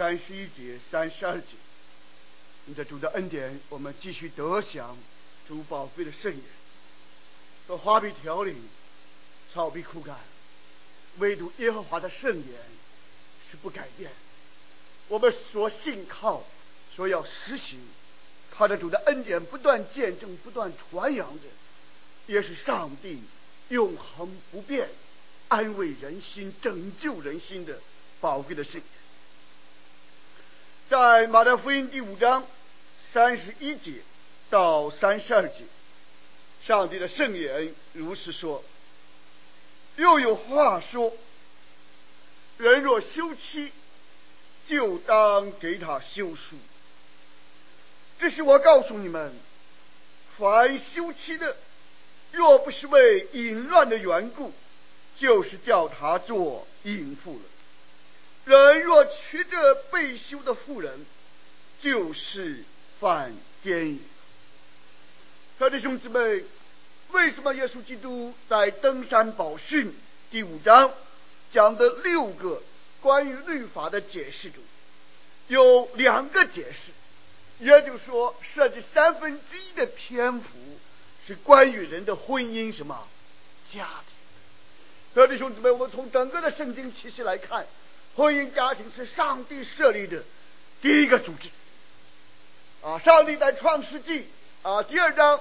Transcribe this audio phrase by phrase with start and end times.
[0.00, 1.56] 三十一节、三十二节。
[2.66, 4.96] 因着主的恩典，我们继续得享
[5.46, 6.42] 主宝贵的圣言。
[7.66, 8.56] 说花必凋零，
[9.52, 10.16] 草必枯干，
[11.18, 12.46] 唯独耶和华的圣言
[13.50, 14.10] 是不改变。
[15.08, 16.44] 我们所信靠、
[16.96, 17.78] 所要实行，
[18.50, 21.46] 靠着主的恩典不断见证、不断传扬着，
[22.26, 23.22] 也是上帝
[23.68, 24.88] 永恒不变、
[25.48, 27.82] 安慰人心、拯救人心的
[28.18, 28.99] 宝贵的圣言。
[30.90, 32.44] 在马太福音第五章
[33.12, 33.92] 三十一节
[34.50, 35.62] 到三十二节，
[36.64, 38.64] 上帝的圣言如是说：
[39.94, 41.12] 又有话说，
[42.58, 43.70] 人若休妻，
[44.66, 46.56] 就当给他休书。
[48.18, 49.32] 这是我告诉你们：
[50.36, 51.56] 凡休妻的，
[52.32, 54.52] 若不是为淫乱的缘故，
[55.16, 57.42] 就是叫他做淫妇了。
[58.50, 61.06] 人若娶这被休的妇人，
[61.80, 62.64] 就是
[62.98, 63.32] 犯
[63.62, 64.02] 奸淫。
[65.56, 66.44] 他的兄弟们，
[67.12, 69.94] 为什么耶稣基督在登山宝训
[70.32, 70.92] 第五章
[71.52, 72.60] 讲的六个？
[73.00, 74.62] 关于律法的解释中，
[75.48, 76.90] 有两个解释，
[77.58, 80.50] 也就是说，涉及三分之一的篇幅
[81.24, 83.08] 是关于人的婚姻什么
[83.66, 84.14] 家庭。
[85.14, 87.66] 各位弟兄姊妹，我们从整个的圣经启示来看，
[88.16, 90.22] 婚姻家庭是上帝设立的
[90.82, 91.48] 第一个组织。
[92.82, 94.26] 啊，上帝在创世纪
[94.62, 95.38] 啊第二章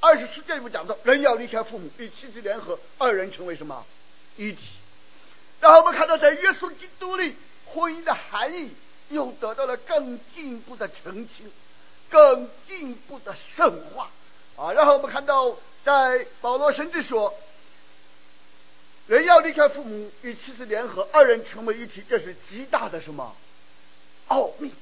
[0.00, 3.84] 二十四节里面讲到，人要离开父母，与妻子联合，二人成为什么
[4.36, 4.72] 一体。
[5.60, 7.34] 然后我们看到，在耶稣基督里，
[7.66, 8.74] 婚姻的含义
[9.08, 11.50] 又得到了更进一步的澄清，
[12.10, 14.10] 更进一步的深化
[14.56, 14.72] 啊。
[14.72, 17.32] 然后我们看到，在保罗甚至说，
[19.08, 23.34] 人要离开父母，与妻子联合，二人成为一体，这是极大的什么
[24.28, 24.72] 奥秘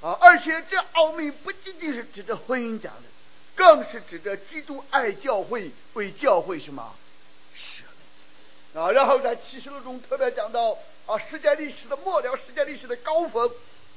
[0.00, 0.16] 啊！
[0.20, 3.02] 而且这奥秘不仅仅是指着婚姻讲的，
[3.54, 6.94] 更是指着基督爱教会，为教会什么？
[7.54, 7.84] 舍
[8.74, 13.50] 啊，然后在启示录中特别讲到啊，世界历史的末了，世界历史的高峰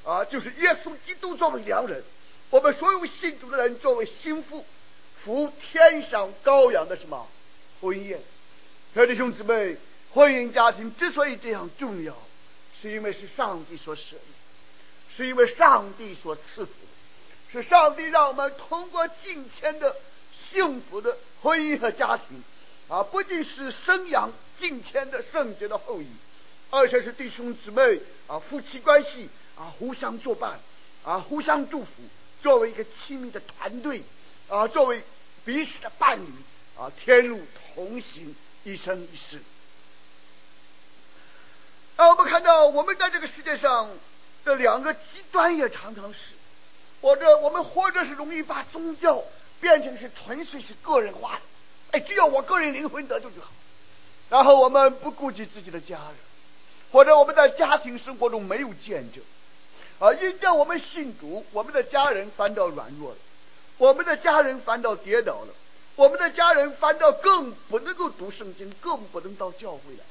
[0.03, 2.03] 啊，就是耶稣基督作为良人，
[2.49, 4.65] 我们所有信主的人作为心腹，
[5.23, 7.25] 服天上羔羊的什么
[7.79, 8.21] 婚宴。
[9.03, 9.75] 弟兄姊妹，
[10.13, 12.15] 婚姻家庭之所以这样重要，
[12.79, 14.21] 是因为是上帝所设立，
[15.11, 16.71] 是因为上帝所赐福，
[17.51, 19.97] 是上帝让我们通过敬虔的
[20.31, 22.41] 幸福的婚姻和家庭。
[22.87, 26.07] 啊，不仅是生养敬虔的圣洁的后裔，
[26.69, 29.27] 而且是弟兄姊妹啊，夫妻关系
[29.57, 30.59] 啊，互相作伴
[31.03, 31.89] 啊，互相祝福，
[32.43, 34.03] 作为一个亲密的团队
[34.47, 35.01] 啊，作为
[35.43, 36.27] 彼此的伴侣
[36.77, 37.41] 啊，天路
[37.73, 38.35] 同行，
[38.65, 39.39] 一生一世。
[41.95, 43.89] 那我们看到，我们在这个世界上
[44.43, 46.33] 的两个极端也常常是，
[47.01, 49.23] 或者我们或者是容易把宗教
[49.61, 51.41] 变成是纯粹是个人化的。
[51.91, 53.51] 哎，只要我个人灵魂得救就好。
[54.29, 56.15] 然后我们不顾及自己的家人，
[56.91, 59.23] 或者我们在家庭生活中没有见证，
[59.99, 63.17] 啊，因着我们信主，我们的家人反倒软弱了，
[63.77, 65.53] 我们的家人反倒跌倒了，
[65.95, 70.03] 我们的家人反倒更不能够读圣经，更不能到教会来。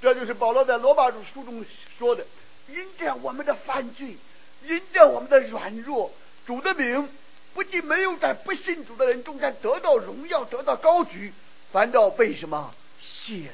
[0.00, 1.64] 这就是保罗在罗马书中
[1.98, 2.26] 说的：
[2.68, 4.16] 因着我们的犯罪，
[4.64, 6.12] 因着我们的软弱，
[6.46, 7.08] 主的名。
[7.54, 11.34] 不仅没有在不信主的人中间得到荣耀，得到高举，
[11.70, 13.48] 反倒被什么亵渎？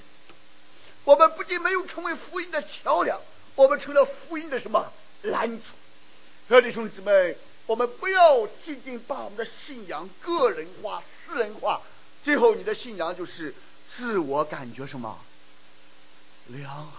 [1.02, 3.20] 我们不仅没有成为福音的桥梁，
[3.56, 4.92] 我们成了福音的什么
[5.22, 5.64] 拦阻？
[6.48, 7.36] 各位弟兄姊妹，
[7.66, 11.82] 我们不要仅仅把我们的信仰个人化、私人化，
[12.24, 13.54] 最后你的信仰就是
[13.94, 15.18] 自我感觉什么
[16.46, 16.92] 良好。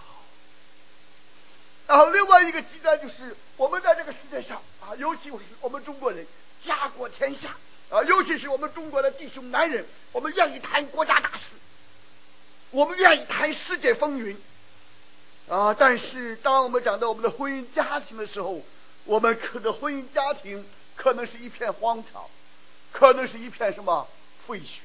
[1.88, 6.26] 然后另外一个极端就是我们在这个世界上啊，尤其是我们中国人。
[6.62, 7.56] 家国天下
[7.88, 11.56] 啊，尤其是我们中国的弟兄男人，我们愿意谈国家大事，
[12.70, 14.38] 我们愿意谈世界风云
[15.48, 15.72] 啊。
[15.72, 18.60] 但是，当我们讲到我们的婚姻家庭的时候，
[19.04, 20.62] 我们可的婚姻家庭
[20.96, 22.26] 可能是一片荒场，
[22.92, 24.06] 可能是一片什么
[24.46, 24.80] 废墟。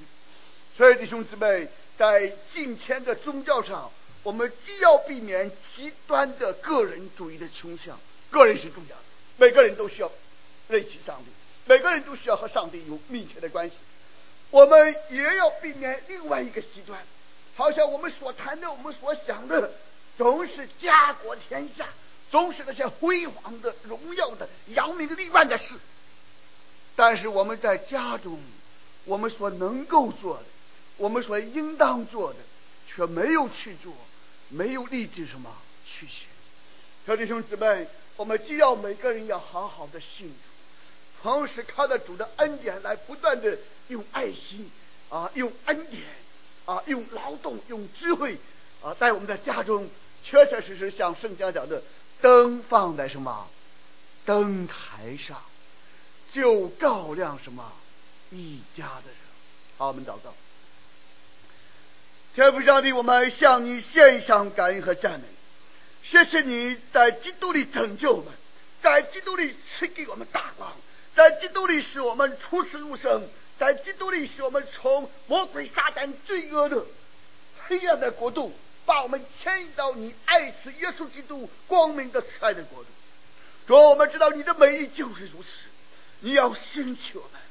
[0.78, 1.68] 所以，弟兄姊妹，
[1.98, 3.92] 在今天的宗教上，
[4.24, 8.00] 我们既要避免极端的个人主义的倾向，
[8.32, 9.02] 个人是重要的，
[9.38, 10.12] 每个人都需要
[10.68, 11.32] 认识上帝。
[11.68, 13.78] 每个人都需要和上帝有密切的关系，
[14.52, 17.02] 我们也要避免另外一个极端，
[17.56, 19.72] 好像我们所谈的、我们所想的，
[20.16, 21.88] 总是家国天下，
[22.30, 25.74] 总是那些辉煌的、荣耀的、扬名立万的事。
[26.96, 28.40] 但是我们在家中，
[29.06, 30.44] 我们所能够做的，
[30.98, 32.40] 我们所应当做的，
[32.88, 33.94] 却没有去做，
[34.50, 35.52] 没有立志什么
[35.86, 36.28] 去行。
[37.06, 43.58] 小弟兄姊妹，我们既要每个人要好好的信主，同时靠着主的恩典来不断的
[43.90, 44.70] 用爱心
[45.10, 46.02] 啊，用恩典
[46.66, 48.38] 啊，用劳动，用智慧
[48.82, 49.88] 啊，在我们的家中
[50.24, 51.84] 确确实实像圣经讲的，
[52.22, 53.48] 灯放在什么
[54.26, 55.40] 灯台上，
[56.32, 57.72] 就照亮什么
[58.38, 59.18] 一家的人。
[59.78, 60.34] 好，我们祷告。
[62.34, 65.26] 天父上帝，我们向你献上感恩和赞美。
[66.04, 68.34] 谢谢你在基督里拯救我们，
[68.84, 70.76] 在基督里赐给我们大光，
[71.16, 73.28] 在基督里使我们出死入生，
[73.58, 76.86] 在基督里使我们从魔鬼撒旦罪恶的
[77.68, 78.54] 黑暗的国度，
[78.86, 82.90] 把我们迁移到你爱子耶稣基督光明的慈爱的国度。
[83.66, 85.64] 主，我们知道你的美意就是如此，
[86.20, 87.42] 你要兴起我们，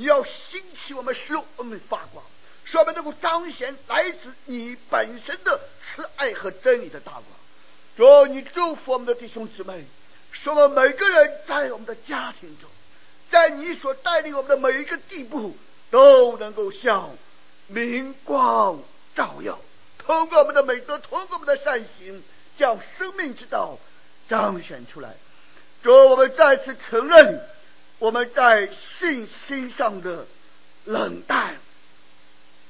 [0.00, 2.24] 你要兴起我们，使我们发光。
[2.64, 7.24] 使我们能够彰显来自你本身的慈爱和真理的大光。
[7.98, 9.84] 主，你祝福我们的弟兄姊妹，
[10.32, 12.70] 使我们每个人在我们的家庭中，
[13.30, 15.54] 在你所带领我们的每一个地步，
[15.90, 17.10] 都能够像
[17.66, 18.82] 明光
[19.14, 19.58] 照耀，
[19.98, 22.22] 通过我们的美德，通过我们的善行，
[22.56, 23.78] 将生命之道
[24.30, 25.14] 彰显出来。
[25.82, 27.46] 主，我们再次承认
[28.00, 30.26] 我们在信心上的
[30.84, 31.56] 冷淡。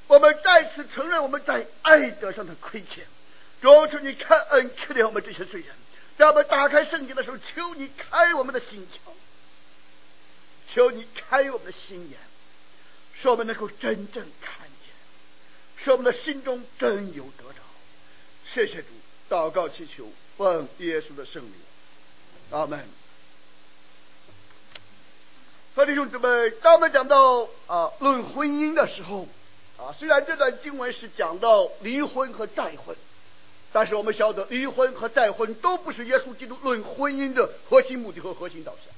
[0.08, 3.06] 我们再次承认我们在爱德上的亏欠，
[3.62, 5.70] 主，求你开恩可怜我们这些罪人。
[6.18, 9.12] 在我们打开圣经的时候，求你开我们的心窍，
[10.66, 12.18] 求你开我们的心眼，
[13.14, 14.92] 使我们能够真正看见，
[15.76, 17.60] 使我们的心中真有得着。
[18.44, 18.88] 谢谢主，
[19.28, 21.52] 祷告祈求，奉耶稣的圣名，
[22.50, 22.99] 阿门。
[25.86, 29.26] 弟兄姊妹，当我们讲到啊论婚姻的时候。
[29.80, 32.94] 啊，虽然这段经文是讲到离婚和再婚，
[33.72, 38.92] 但是我们晓得离婚和再婚都不是耶稣基督论婚姻的核心目的和核心导向。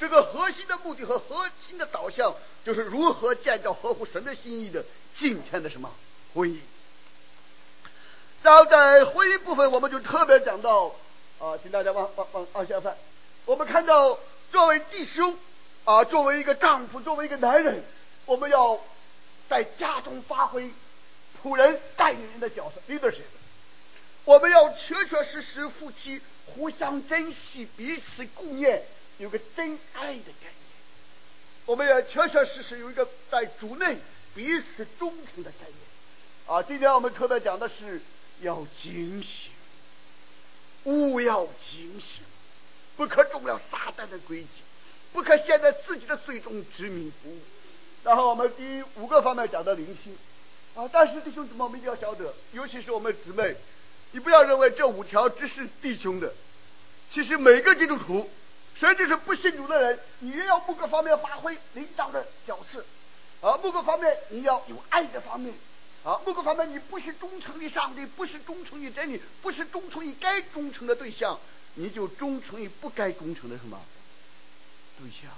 [0.00, 2.34] 这个核心的目的和核心的导向，
[2.64, 4.84] 就是如何建造合乎神的心意的
[5.16, 5.88] 敬虔的什么
[6.34, 6.58] 婚姻。
[8.42, 10.96] 然后在婚姻部分，我们就特别讲到
[11.38, 12.96] 啊，请大家往往往往下翻。
[13.44, 14.18] 我们看到
[14.50, 15.38] 作为弟兄
[15.84, 17.82] 啊，作为一个丈夫，作为一个男人，
[18.26, 18.80] 我们要。
[19.48, 20.70] 在家中发挥
[21.42, 23.20] 仆人带领人的角色，leadership。
[24.24, 28.82] 我们要确确实实夫妻互相珍惜，彼此顾念，
[29.18, 30.54] 有个真爱的概念。
[31.66, 33.98] 我们也确确实实有一个在主内
[34.34, 35.76] 彼此忠诚的概念。
[36.46, 38.00] 啊，今天我们特别讲的是
[38.40, 39.52] 要警醒，
[40.84, 42.22] 务要警醒，
[42.96, 44.62] 不可中了撒旦的诡计，
[45.12, 47.38] 不可陷在自己的罪中执迷不悟。
[48.04, 50.16] 然后我们第五个方面讲的灵性。
[50.74, 53.54] 啊，但是弟兄姊妹，我们一定要晓得，尤其是我们姊妹，
[54.12, 56.32] 你不要认为这五条只是弟兄的，
[57.10, 58.30] 其实每个基督徒，
[58.74, 62.84] 甚至是不信主的人，你也要某个方面发挥领导的角色。
[63.42, 65.54] 啊，某个方面你要有爱的方面。
[66.04, 71.38] 啊，某个方面你不是忠诚于上帝，不是忠诚于真理，不是忠诚于该忠诚的对象，
[71.74, 73.78] 你就忠诚于不该忠诚的什么？
[74.98, 75.30] 对象。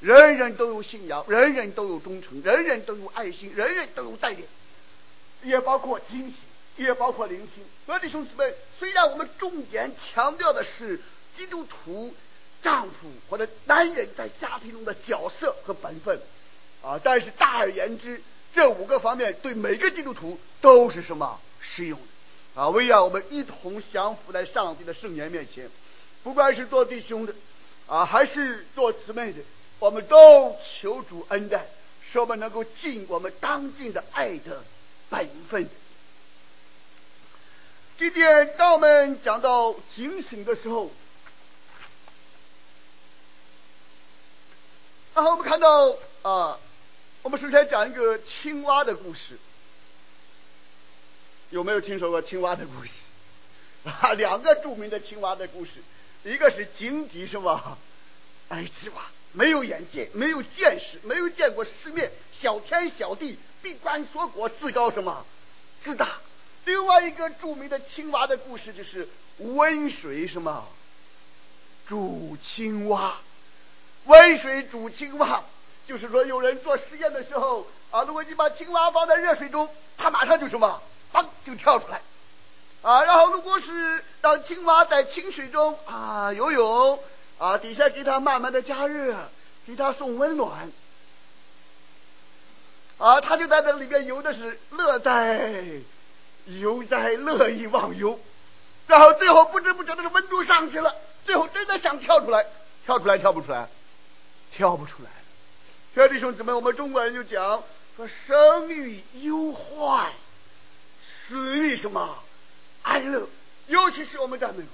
[0.00, 4.44] 人人都有信仰，人人都有忠诚，人人都有爱心，人人都有带领，
[5.42, 6.36] 也包括惊喜，
[6.76, 7.64] 也包括聆听。
[7.86, 11.00] 各位弟兄姊妹，虽然我们重点强调的是
[11.36, 12.14] 基督徒
[12.62, 16.20] 丈夫或者男人在家庭中的角色和本分
[16.82, 18.20] 啊，但是大而言之，
[18.52, 22.68] 这五个方面对每个基督徒都是什么适用的啊？
[22.68, 25.70] 为要我们一同降服在上帝的圣言面前，
[26.22, 27.34] 不管是做弟兄的
[27.86, 29.40] 啊，还是做姊妹的。
[29.78, 31.66] 我们都求主恩待，
[32.02, 34.64] 使我们能够尽我们当尽的爱的
[35.10, 35.68] 本分。
[37.98, 40.90] 今天当我们讲到警醒的时候，
[45.14, 46.58] 然后我们看到啊，
[47.22, 49.38] 我们首先讲一个青蛙的故事。
[51.50, 53.02] 有没有听说过青蛙的故事？
[53.84, 55.80] 啊， 两个著名的青蛙的故事，
[56.24, 57.78] 一个是井底什么？
[58.48, 59.02] 哎，青蛙。
[59.36, 65.26] 没有眼界，没有见识，没有见过世面，小天小地，闭关锁国，自高什么？
[65.82, 66.18] 自大。
[66.64, 70.64] 另外一个著名的青蛙的故事就是温水什么？
[71.88, 73.18] 煮青蛙。
[74.04, 75.42] 温水煮青蛙，
[75.86, 80.80] 就是说有人做实验的时候啊，如果你把青蛙放在热水中，它马上就什么？
[81.12, 82.00] 砰，就跳出来。
[82.84, 87.00] 啊，然后如果是让青蛙在清水中啊游泳。
[87.36, 89.12] 啊，底下给它慢慢的加热，
[89.66, 90.70] 给它送温暖，
[92.96, 95.64] 啊，他就在那里边游的是乐在
[96.46, 98.20] 游哉，乐意忘忧，
[98.86, 100.94] 然后最后不知不觉的这温度上去了，
[101.26, 102.46] 最后真的想跳出来，
[102.86, 103.68] 跳出来跳不出来，
[104.52, 105.10] 跳不出来。
[105.96, 107.64] 兄弟兄姊妹，我们中国人就讲
[107.96, 110.12] 说生于忧患，
[111.00, 112.16] 死于什么
[112.84, 113.28] 安乐。
[113.66, 114.68] 尤其是我们在美国，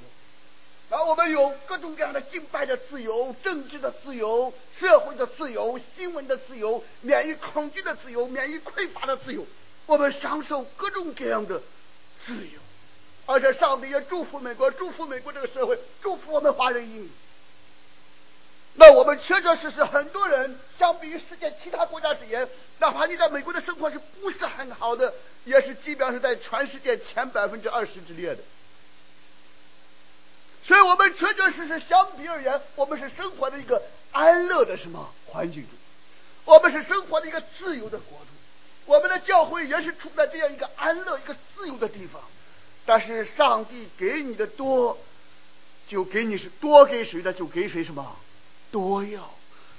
[0.90, 9.46] 然后我们有各种各样的敬拜的自由、政治的自由、社会的自由、新闻的自由、免于恐惧的自由、免于匮乏的自由，
[9.86, 11.62] 我们享受各种各样的
[12.26, 12.60] 自由。
[13.26, 17.08] 而且上帝也祝福美国，祝福美国这个社会，祝福我们华人移民。
[18.74, 22.48] 那我们确确实实很多人，相比于世界其他国家之言，
[22.78, 25.12] 哪怕你在美国的生活是不是很好的，
[25.44, 28.42] 也是基本上是在全世界前百分之二十之列的。
[30.62, 35.72] 所以我们确确实实相比而言，我们是生活在一个安乐的什么环境中，
[36.44, 38.26] 我们是生活在一个自由的国度，
[38.86, 42.22] 我们的教会也是处在这样一个安乐、一个自由的地方。
[42.86, 44.98] 但是上帝给你的多，
[45.86, 48.16] 就给你是多给谁的就给谁什么
[48.70, 49.30] 多要。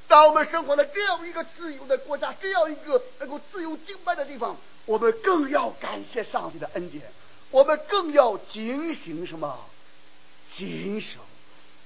[0.07, 7.03] 当我们生活在这样一个自由的国家，这样一个能够自由敬拜的地方，我们更要感谢上帝的恩典，
[7.49, 9.57] 我们更要警醒什么，
[10.49, 11.19] 谨守，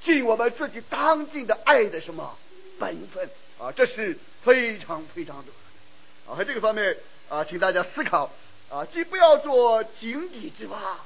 [0.01, 2.37] 尽我们自己当尽的爱的什么
[2.79, 3.29] 本分。
[3.59, 6.33] 啊，这是非常非常重要的。
[6.33, 6.97] 啊，在这个方面
[7.29, 8.31] 啊，请大家思考。
[8.67, 10.97] 啊，既不要做井底之蛙，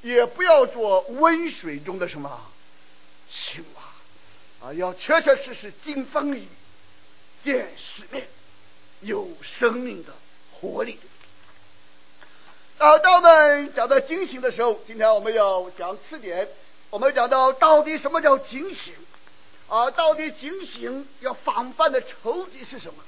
[0.00, 2.40] 也不要做温水中的什么？
[3.28, 3.82] 青蛙，
[4.64, 6.48] 啊，要确确实实经风雨、
[7.42, 8.26] 见世面，
[9.02, 10.10] 有生命的
[10.54, 10.98] 活力。
[12.78, 16.48] 啊，当我们讲到警醒的时候，今天我们要讲次点，
[16.88, 18.94] 我们讲到到底什么叫警醒？
[19.68, 23.04] 啊，到底警醒要防范的仇敌是什么？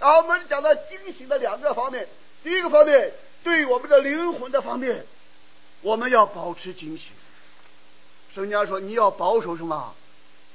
[0.00, 2.08] 然后我们讲到警醒的两个方面。
[2.42, 3.12] 第一个方面，
[3.44, 5.04] 对我们的灵魂的方面，
[5.82, 7.12] 我们要保持警醒。
[8.34, 9.94] 圣经说，你要保守什么？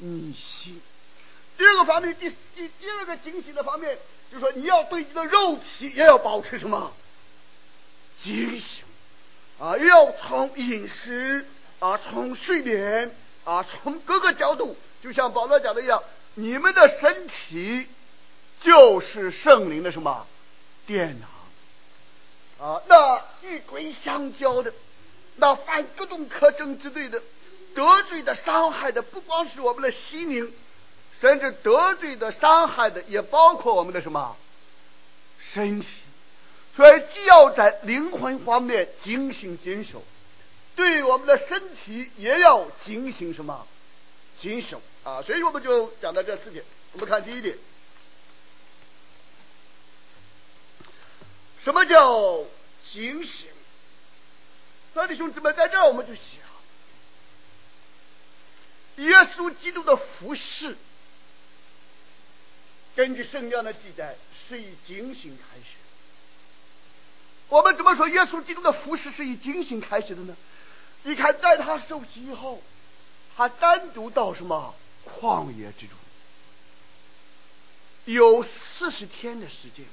[0.03, 0.81] 你心。
[1.57, 3.97] 第二个方面，第第第二个警醒的方面，
[4.31, 6.91] 就是说你要对你的肉体也要保持什么？
[8.19, 8.83] 警醒。
[9.59, 11.45] 啊，要从饮食
[11.77, 16.01] 啊，从睡眠啊，从各个角度，就像保罗讲的一样，
[16.33, 17.85] 你们的身体
[18.59, 20.25] 就是圣灵的什么？
[20.87, 22.67] 殿堂。
[22.67, 24.73] 啊，那与鬼相交的，
[25.35, 27.21] 那犯各种可憎之罪的，
[27.75, 30.53] 得罪的、伤害的，不光是我们的心灵，
[31.19, 34.35] 甚至得罪的、伤害的，也包括我们的什么
[35.39, 35.87] 身体。
[36.75, 40.03] 所以，既要在灵魂方面警醒谨守，
[40.75, 43.67] 对我们的身体也要警醒什么
[44.39, 45.21] 谨守啊。
[45.21, 46.63] 所以，我们就讲到这四点。
[46.93, 47.57] 我们看第一点。
[51.63, 52.43] 什么叫
[52.89, 53.47] 警醒？
[54.93, 56.41] 所以弟兄姊妹，在这儿我们就想，
[59.01, 60.75] 耶稣基督的服饰，
[62.95, 64.15] 根据圣经的记载，
[64.47, 65.75] 是以警醒开始。
[67.49, 70.35] 我们怎么说耶稣基督的服饰是以警醒开始的呢？
[71.03, 72.61] 你看，在他受洗以后，
[73.35, 75.97] 他单独到什么旷野之中，
[78.05, 79.85] 有四十天的时间。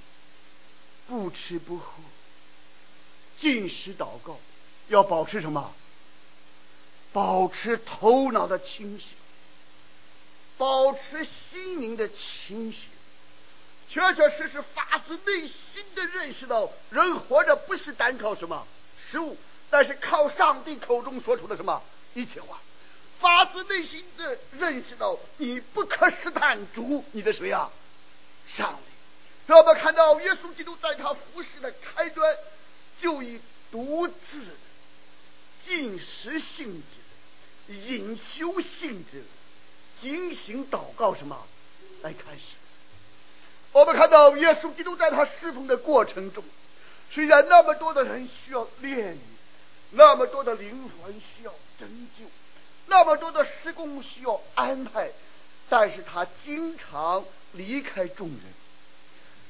[1.07, 2.03] 不吃不喝，
[3.39, 4.39] 禁食祷告，
[4.89, 5.75] 要保持什么？
[7.19, 9.17] 保持头脑的清醒，
[10.57, 12.83] 保持心灵的清醒，
[13.89, 18.65] 确确实实发自内心的认识到，人活着不是单靠什么
[19.01, 19.37] 食物，
[19.69, 21.83] 但是靠上帝口中说出的什么
[22.15, 22.61] 一切话，
[23.19, 27.69] 发自内心的认识到，你不可试探主，你的谁呀？
[28.47, 28.93] 上帝。
[29.49, 32.37] 让我们看到耶稣基督在他服侍的开端，
[33.03, 33.41] 就以
[33.73, 34.15] 独自
[35.67, 36.81] 进食性、
[37.69, 39.23] 隐修性质、
[40.01, 41.47] 警醒祷告什么
[42.03, 42.57] 来开始。
[43.73, 46.43] 我们看到耶稣基督在他侍奉的过程中，
[47.11, 49.21] 虽然那么多的人需要炼狱，
[49.91, 52.25] 那么多的灵魂需要拯救，
[52.87, 55.11] 那么多的施工需要安排，
[55.69, 58.41] 但是他经常离开众人。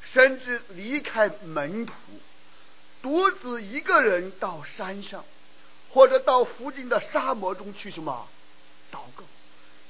[0.00, 1.92] 甚至离开门徒，
[3.02, 5.22] 独自一个人到山上，
[5.92, 8.28] 或者到附近的沙漠中去什么
[8.92, 9.24] 祷告。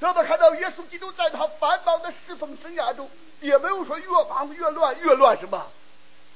[0.00, 5.70] 让我们看到耶稣基督在他繁忙的侍奉生涯中，也没有说越忙越乱，越乱什么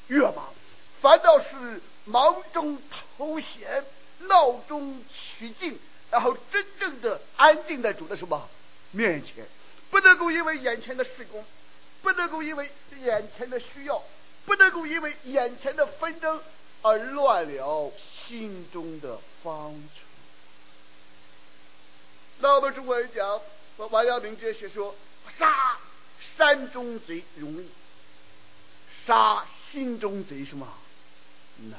[0.08, 0.52] 越忙，
[1.00, 2.78] 反倒是忙中
[3.16, 3.84] 偷闲，
[4.20, 5.78] 闹中取静，
[6.10, 8.48] 然后真正的安定在主的什么
[8.90, 9.46] 面前，
[9.90, 11.44] 不能够因为眼前的事工。
[12.02, 12.68] 不能够因为
[13.00, 14.02] 眼前的需要，
[14.44, 16.40] 不能够因为眼前的纷争
[16.82, 20.06] 而乱了心中的方寸。
[22.40, 23.40] 那我们中国人讲，
[23.76, 24.94] 王阳明哲学说，
[25.28, 25.78] 杀
[26.20, 27.68] 山中贼容易，
[29.06, 30.66] 杀心中贼什么
[31.70, 31.78] 难？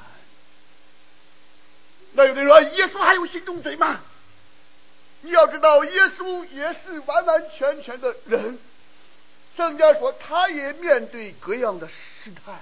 [2.13, 4.00] 那有的人说，耶稣还有心中贼吗？
[5.22, 8.60] 你要知道，耶稣也是完完全全的人。
[9.55, 12.60] 圣经说，他也面对各样的试探，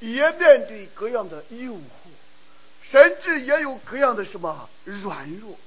[0.00, 1.80] 也面对各样的诱惑，
[2.82, 5.58] 甚至也有各样的什么软弱，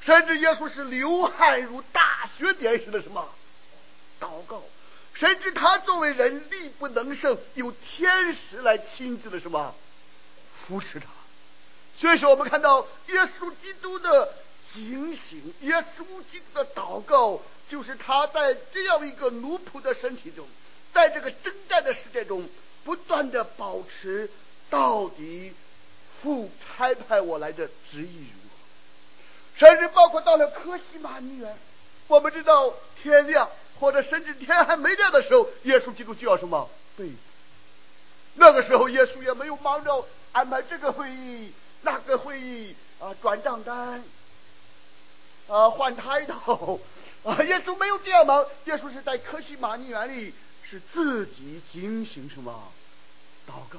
[0.00, 3.28] 甚至耶稣是流汗如大雪点似的什么
[4.20, 4.62] 祷告，
[5.14, 9.74] 甚至他作为人力不能胜，有天使来亲自的什么
[10.66, 11.06] 扶持他。
[11.96, 14.32] 所以说，我们看到耶稣基督的
[14.72, 17.40] 警醒，耶稣基督的祷告。
[17.70, 20.48] 就是他在这样一个奴仆的身体中，
[20.94, 22.48] 在这个征战的世界中，
[22.88, 24.30] 不断的保持
[24.70, 25.52] 到底
[26.22, 31.54] 父差派我来的旨意如何，甚至包括到了客西马尼园，
[32.06, 37.10] 我们知道天亮或者甚至天还没亮的时候，耶稣基督就要什么被。
[38.36, 41.52] 那个时候耶稣也没有忙着安排这个会议
[41.82, 44.02] 那个会议啊，转账单
[45.46, 46.80] 啊，换胎头。
[47.22, 52.72] 啊，耶稣没有这样忙，耶稣是在客西马尼园里是自己进行什么
[53.48, 53.78] 祷告，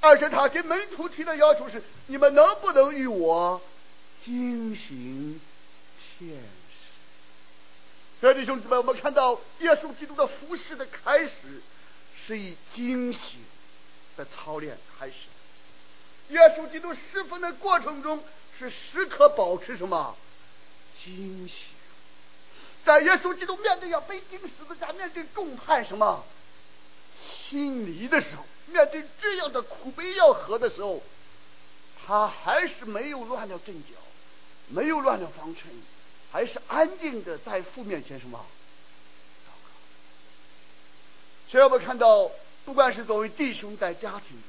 [0.00, 3.60] 二神他给门徒提的要求是：你们能不能与我
[4.20, 5.40] 进行
[6.18, 8.20] 天使？
[8.20, 11.62] 所以弟兄姊妹，我们看到耶稣基督的服饰的开始
[12.22, 13.40] 是以进行
[14.18, 15.14] 的操练开始，
[16.28, 18.22] 耶稣基督侍奉的过程中
[18.58, 20.14] 是时刻保持什么？
[21.02, 21.68] 惊醒。
[22.84, 26.24] 在耶稣基督面对要被钉十字架，面对众叛什么？
[27.18, 31.02] 亲离的时候，面对这样的苦杯要喝的时候，
[32.06, 33.94] 他还是没有乱了阵脚，
[34.68, 35.66] 没有乱了方寸，
[36.32, 38.38] 还是安静的在父面前什么
[39.46, 39.70] 祷告。
[41.50, 42.30] 所以我们看到，
[42.64, 44.42] 不管是作为弟兄在家庭，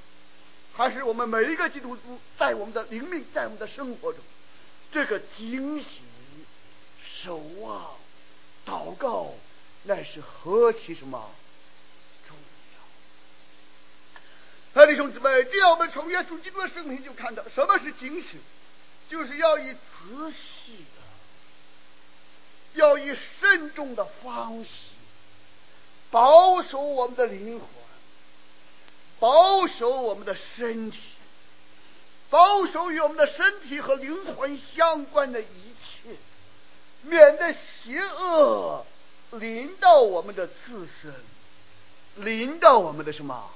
[0.74, 4.22] 还是我们每一个基督徒在我们的灵命，在我们的生活中，
[4.92, 6.02] 这个惊喜
[7.04, 7.96] 守望。
[8.64, 9.34] 祷告
[9.84, 11.32] 乃是何其什么
[12.28, 12.38] 重
[14.74, 14.86] 要！
[14.86, 18.40] 弟兄姊妹，只要我们从耶稣基督的生平就看到什么是警醒，
[19.10, 21.02] 就是要以仔细的，
[22.74, 24.90] 要以慎重的方式
[26.10, 27.68] 保守我们的灵魂，
[29.20, 31.00] 保守我们的身体，
[32.30, 36.16] 保守与我们的身体和灵魂相关的一切。
[37.04, 38.86] 免得邪恶
[39.32, 41.12] 临到我们的自身，
[42.16, 43.50] 临到我们的什么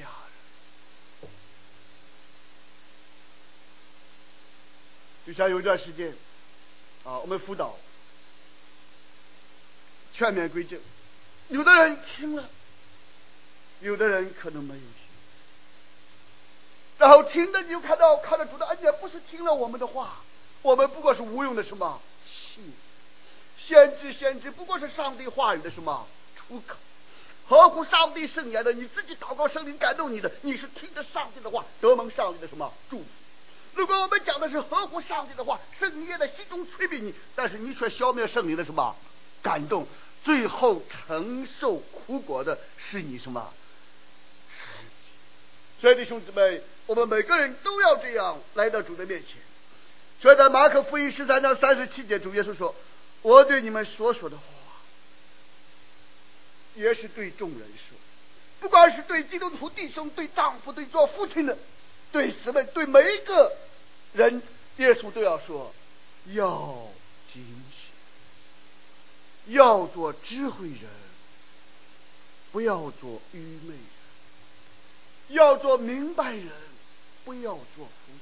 [0.00, 0.08] 家
[1.22, 1.30] 人？
[5.26, 6.12] 就像有一段时间
[7.04, 7.76] 啊，我们辅导
[10.12, 10.80] 全面归正，
[11.48, 12.48] 有的人听了，
[13.80, 14.90] 有的人可能没有听。
[16.98, 20.22] 然后听的你就看到，看到主的恩典，不是听了我们的话，
[20.62, 22.00] 我们不过是无用的什么。
[23.56, 26.76] 先知先知不过是上帝话语的什么出口，
[27.48, 33.04] 合乎上帝圣言的，你自己祷告圣灵感动你的，你是听着上帝的话得蒙上帝的什么祝福。
[33.74, 38.94] 如果我们讲的是合乎上帝的话，圣灵也在心中催逼你，但是你却消灭圣灵的什么
[39.42, 39.86] 感动，
[40.24, 43.52] 最后承受苦果的是你什么
[44.46, 45.10] 自己。
[45.80, 49.36] 所以弟兄姊妹，我们每个人都要这样来到主的面前。
[50.20, 52.74] 所以在马可福音十三章三十七节，主耶稣说
[53.22, 54.42] ：“我对你们所说的话，
[56.74, 57.96] 也是对众人说，
[58.60, 61.58] 不管是对基督徒弟兄、对丈夫、对做父亲的、
[62.10, 63.56] 对姊妹、对每一个
[64.14, 64.42] 人，
[64.78, 65.74] 耶稣都要说：
[66.32, 66.88] 要
[67.32, 70.90] 警醒，要做智慧人，
[72.52, 73.78] 不要做愚昧人；
[75.28, 76.48] 要做明白人，
[77.24, 78.12] 不要做糊涂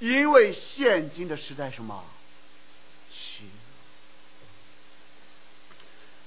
[0.00, 2.04] 人。”因为现今的时代什么？
[3.12, 3.46] 行。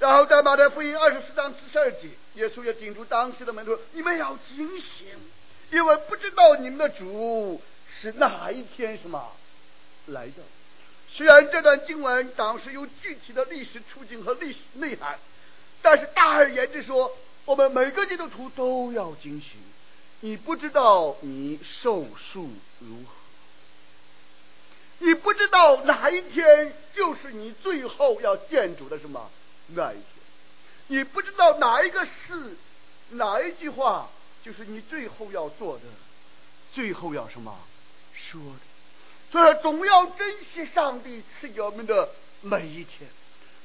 [0.04, 5.08] 然后在马太福音二十四章四十二节，耶稣也叮嘱当时的门徒：你们要警醒，
[5.72, 9.32] 因为不知道你们的主是哪一天什么
[10.08, 10.44] 来的。
[11.08, 15.18] 虽然这段经文当时有具体的历史处境和历史内涵，
[15.82, 19.58] 但是大而言之说，我们每个基督徒都要警醒。
[20.20, 23.14] 你不知道你寿数如何。
[24.98, 29.32] 你不知道哪一天就是你最后要见主的什么
[29.68, 30.06] 那一天，
[30.88, 32.56] 你不知道哪一个事，
[33.12, 34.10] 哪一句话
[34.44, 35.84] 就是你最后要做的，
[36.74, 37.58] 最后要什么
[38.14, 38.60] 说的。
[39.32, 42.10] 所以说，总要珍惜上帝赐给我们的
[42.42, 43.10] 每一天，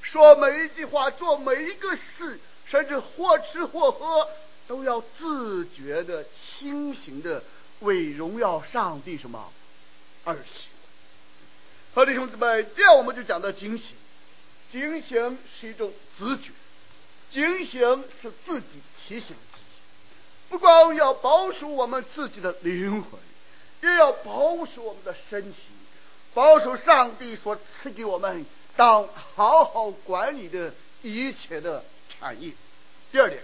[0.01, 4.31] 说每一句话，做每一个事，甚至或吃或喝，
[4.67, 7.43] 都要自觉的、清醒的
[7.81, 9.53] 为荣耀上帝什么
[10.25, 10.71] 而行。
[11.93, 13.95] 好，弟兄姊妹，这样我们就讲到警醒，
[14.71, 16.51] 警醒是一种自觉，
[17.31, 19.65] 警醒是自己提醒自己，
[20.51, 23.21] 不光要保守我们自己的灵魂，
[23.83, 25.59] 也要保守我们的身体，
[26.35, 28.45] 保守上帝所赐给我们
[28.77, 32.53] 当好好管理的一切的产业。
[33.11, 33.43] 第二点，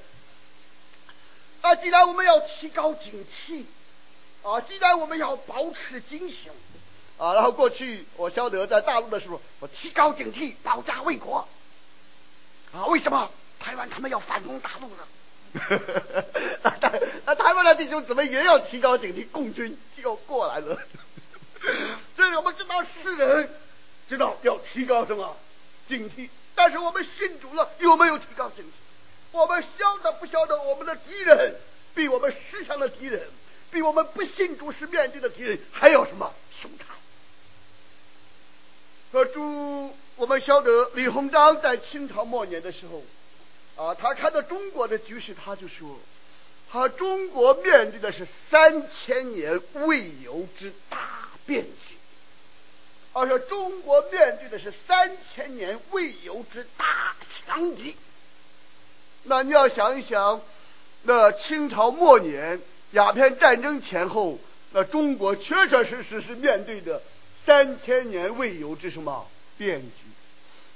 [1.62, 3.64] 啊，既然我们要提高警惕，
[4.42, 6.52] 啊，既然我们要保持警醒。
[7.18, 11.46] 啊，然后过去我晓得在大陆的时候，我提高警惕，保家卫国。
[12.72, 15.06] 啊，为什么台湾他们要反攻大陆呢？
[16.62, 20.76] 那 台那台湾的弟兄姊妹也要提高警惕，共军就要过来了。
[22.16, 23.48] 所以我们知道世人
[24.08, 25.36] 知道要提高什么
[25.86, 28.68] 警惕，但是我们信主了有没有提高警惕？
[29.30, 31.54] 我们晓得不晓得我们的敌人
[31.94, 33.22] 比我们思想的敌人，
[33.70, 36.88] 比我们不信主时面对的敌人还要什么凶残？
[39.14, 43.00] 说主，我们晓得李鸿章在清朝末年的时候，
[43.76, 46.00] 啊，他看到中国的局势，他就说，
[46.72, 51.94] 他中国面对的是三千年未有之大变局，
[53.12, 57.94] 而且中国面对的是三千年未有之大强敌。
[59.22, 60.40] 那你要想一想，
[61.04, 64.40] 那清朝末年鸦片战争前后，
[64.72, 67.00] 那中国确确实实是面对的。
[67.44, 69.28] 三千年未有之什么
[69.58, 69.90] 变局？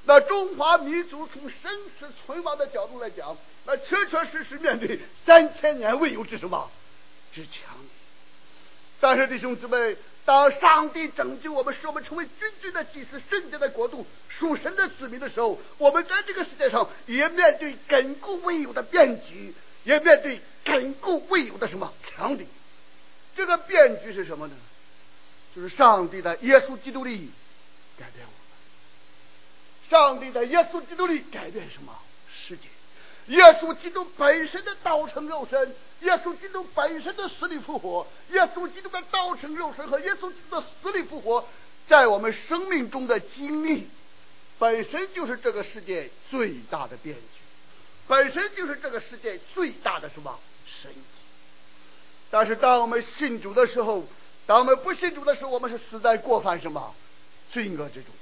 [0.05, 6.71] 那中华民族从生死存亡的角度来讲，那确确实实面对三千年未有之什么
[7.33, 7.75] 之强。
[9.01, 19.55] 但是弟兄姊妹，当上帝拯救我们，使我们成为君尊的祭司、圣洁的国度、属神的子民的时候，我们在这个世界上也面对亘古未有的变局，
[19.85, 22.47] 也面对亘古未有的什么强敌。
[23.37, 24.55] 这个变局是什么呢？
[25.59, 27.33] 就是上帝的耶稣基督里。
[27.99, 31.99] 改变我们，上帝的耶稣基督里改变什么？
[32.33, 32.69] 世界？
[33.27, 41.45] 耶稣基督本身的道成肉身，耶稣基督本身的死里复活，耶稣基督的道成肉身和耶稣基督的死里复活，
[41.89, 43.89] 在我们生命中的经历，
[44.61, 47.41] 本身就是这个世界最大的变局，
[48.07, 50.39] 本身就是这个世界最大的什么？
[50.69, 51.25] 神迹。
[52.31, 54.07] 但是当我们信主的时候，
[54.49, 56.95] 当我们不信主的时候，我们是死在过犯什么
[57.51, 58.15] 罪恶之中，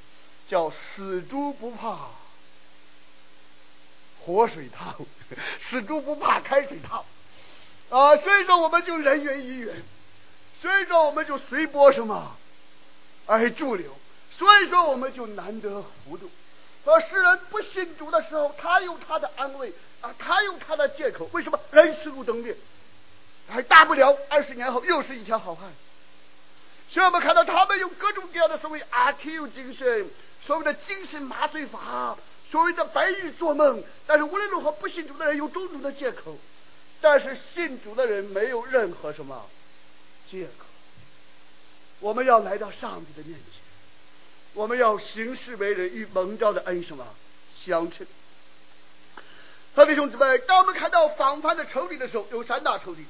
[0.48, 2.08] 叫死猪不怕
[4.18, 4.96] 活水烫，
[5.56, 7.04] 死猪不怕开水烫
[7.90, 8.16] 啊！
[8.16, 9.84] 所以说我们就人云亦云，
[10.60, 12.36] 所以说我们就随波什么
[13.26, 13.96] 而逐流，
[14.32, 16.28] 所以说我们就难得糊涂。
[16.86, 21.30] 而世人不信主的时候，他有他的安慰啊，他有他的借口。
[21.30, 22.56] 为什么人死如灯灭？
[23.48, 25.72] 还大不了二十年后又是一条好汉。
[26.88, 30.08] 所以我们看到他们用各种各样的所谓阿 Q 精神，
[30.40, 32.16] 所谓的精神麻醉法，
[32.50, 33.82] 所谓的白日做梦。
[34.06, 36.38] 但是无论如何，不信主的人有种种的借口，
[37.00, 39.48] 但是信主的人没有任何什么
[40.26, 40.64] 借口。
[41.98, 43.60] 我们要来到上帝的面前，
[44.54, 47.06] 我们要行事为人与蒙召的恩什么
[47.56, 48.06] 相称。
[49.74, 53.04] 好，弟兄姊妹，当我们看到防范的仇敌的时候，有三大仇敌：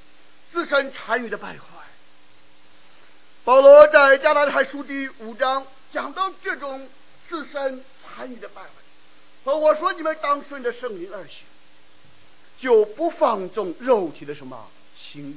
[0.52, 1.75] 自身残余的败坏。
[3.46, 6.88] 保罗在加拉太书第五章讲到这种
[7.28, 8.68] 自身参与的败坏，
[9.44, 11.44] 和我说你们当顺着圣灵而行，
[12.58, 15.36] 就不放纵肉体的什么情欲。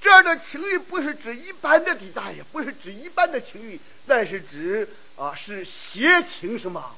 [0.00, 6.96] 这样的情欲不是指一般的抵挡，也不是指一般的情欲，但是指啊是邪情什么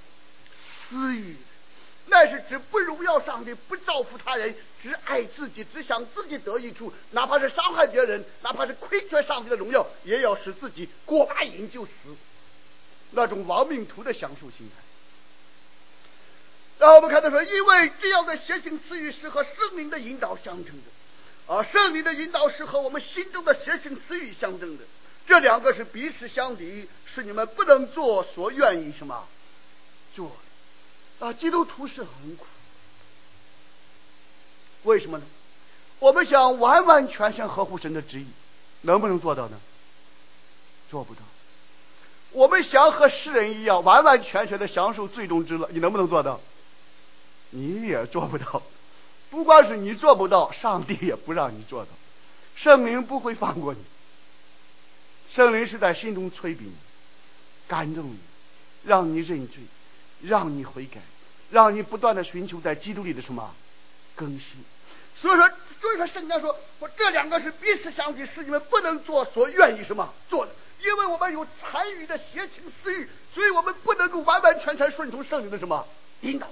[0.51, 1.37] 私欲。
[2.09, 11.93] 那是指不荣耀上帝，不造福他人，只爱自己，只想自己得益处，哪怕是伤害别人，哪怕是亏缺上帝的荣耀，也要使自己过把瘾就死，
[13.11, 14.83] 那种亡命徒的享受心态。
[16.79, 24.85] 然后我们看到说，因为这样的邪性词语是和圣灵的引导相称的，啊，圣灵的引导是和我们心中的邪性词语相称的，
[25.27, 29.27] 这两个是彼此相敌，是你们不能做所愿意什么
[30.15, 30.37] 做。
[31.19, 32.45] 啊，基督徒是很苦，
[34.85, 35.25] 为什么呢？
[35.99, 38.27] 我们想完完全全合乎神的旨意，
[38.83, 39.59] 能不能做到呢？
[40.91, 41.21] 做不到。
[42.33, 46.39] 我们想和世人一样，完完全全的享受最终之乐，你能不能做到？
[47.51, 48.63] 你也做不到。
[49.31, 51.91] 不光是你做不到，上帝也不让你做到，
[52.55, 53.81] 圣灵不会放过你。
[55.31, 56.75] 圣灵是在心中催逼你，
[57.67, 58.19] 感动你，
[58.85, 59.63] 让你认罪，
[60.23, 61.01] 让你悔改，
[61.51, 63.55] 让你不断的寻求在基督里的什么
[64.15, 64.65] 更新。
[65.17, 65.51] 所以说，
[65.81, 70.53] 所以说圣经说，说这两个是彼此相抵，是你们不能做所愿意什么做的。
[70.85, 75.87] 因为我们有残余的邪情私欲，所以我们不能够完完全全顺从圣灵的什么
[76.21, 76.47] 引导。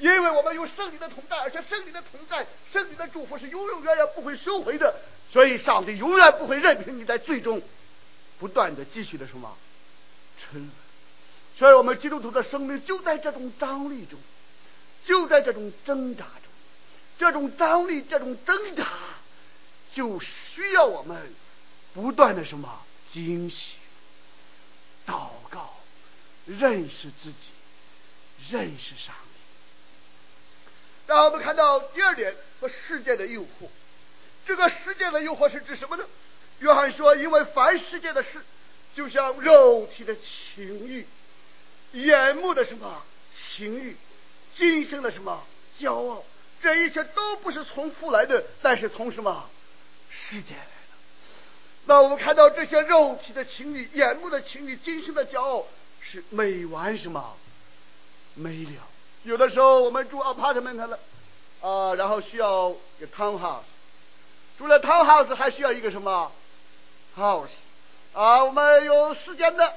[0.00, 4.96] 因为我们有圣灵的同在，而且圣灵的同在，圣灵的祝福是永永远远不会收回的。
[5.30, 7.62] 所以上帝永远不会任凭你在最终
[8.38, 9.56] 不断的继续的什么
[10.38, 10.70] 沉沦。
[11.58, 14.18] 所以我们基督徒的生命就在这种张力中，
[15.04, 16.32] 就在这种挣扎中。
[17.18, 18.86] 这种张力，这种挣扎，
[19.92, 21.34] 就需要我们
[21.92, 23.74] 不断的什么惊喜、
[25.04, 25.74] 祷告、
[26.46, 27.50] 认识自己、
[28.52, 29.30] 认识上帝。
[31.08, 33.68] 然后我们看到第二点，和世界的诱惑。
[34.46, 36.04] 这个世界的诱惑是指什么呢？
[36.60, 38.44] 约翰说，因为凡世界的事，
[38.94, 41.04] 就像肉体的情欲、
[41.92, 43.02] 眼目的什么
[43.34, 43.96] 情欲、
[44.56, 45.44] 今生的什么
[45.78, 46.24] 骄傲。
[46.60, 49.48] 这一切都不是从父来的，但是从什么
[50.10, 50.70] 世界来的？
[51.86, 55.64] 那我们看到这些肉体的情欲、眼目的情欲、今生的骄傲，
[56.00, 57.36] 是没完什么
[58.34, 58.82] 没了。
[59.22, 60.98] 有的时候我们住 apartment 了，
[61.60, 63.62] 啊、然后需要一个 townhouse，
[64.58, 66.32] 住了 townhouse 还需要一个什么
[67.16, 67.58] house？
[68.14, 69.76] 啊，我们有四间的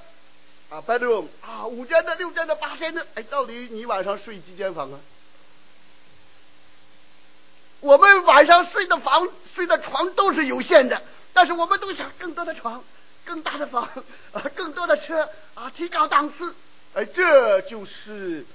[0.72, 5.00] 啊 bedroom 啊，五间的、六间的、八间的，哎，到底你晚上睡几间房啊？
[7.82, 11.02] 我们晚上睡的房、睡的床都是有限的，
[11.34, 12.82] 但是我们都想更多的床、
[13.26, 13.84] 更大的房、
[14.32, 16.56] 啊，更多的车啊，提高档次。
[16.94, 18.46] 哎，这就是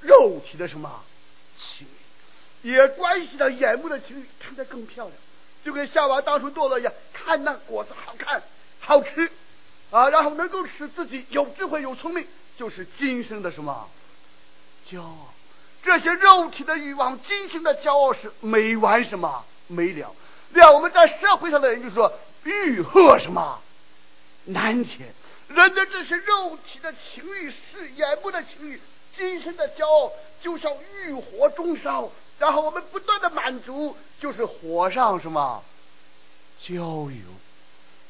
[0.00, 1.04] 肉体的什么
[1.58, 1.86] 情
[2.62, 5.14] 欲，也关系到眼目的情欲，看得更漂亮，
[5.62, 8.42] 就跟夏娃当初堕落一样，看那果子好看、
[8.80, 9.30] 好吃
[9.96, 13.88] 啊，然后能够使自己有智慧、有聪明，就是今生的什么
[14.86, 15.32] 骄傲。
[15.82, 20.14] 这些肉体的欲望、今生的骄傲是没完什么没了。
[20.52, 22.12] 让我们在社会上的人就说
[22.44, 23.58] 欲壑什么
[24.44, 25.08] 难填。
[25.48, 28.78] 人的这些肉体的情欲、是眼目的情欲、
[29.16, 35.64] 今生的骄傲，就像欲火中烧，然后我们不断的满足，就是火上什么
[36.60, 37.10] 浇油。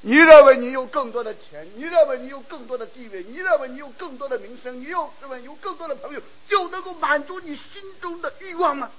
[0.02, 8.90] 你认为你有更多的钱，你认为你有更多的地位，你认为你有更多的名声，你又认为有更多的朋友，就能够满足你心中的欲望吗？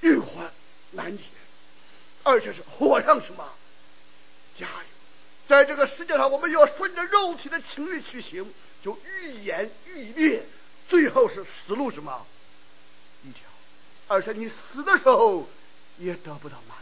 [0.00, 0.26] 欲火
[0.92, 1.28] 难填，
[2.24, 3.48] 而且是火上什么
[4.56, 4.72] 加油。
[5.46, 10.42] 在这个世界上，我们要顺着肉体的情欲去行，就愈演愈烈，
[10.88, 12.26] 最后是死路什么
[13.24, 13.42] 一条。
[14.08, 15.48] 而且你死的时候
[15.98, 16.79] 也得不到满足。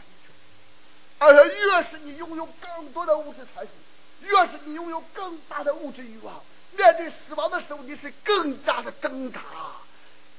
[1.19, 3.71] 而且越是你拥有更多的物质财富，
[4.21, 6.41] 越是你拥有更大的物质欲望，
[6.77, 9.41] 面对死亡的时候，你是更加的挣扎，